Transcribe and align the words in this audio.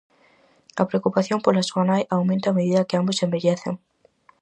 A 0.81 0.83
preocupación 0.89 1.39
pola 1.41 1.67
súa 1.69 1.83
nai 1.89 2.03
aumenta 2.15 2.47
a 2.49 2.55
medida 2.57 2.87
que 2.87 2.97
ambos 2.99 3.21
envellecen. 3.25 3.73